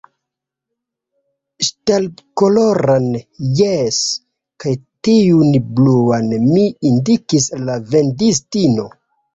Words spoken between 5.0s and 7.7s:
tiun bluan,– mi indikis al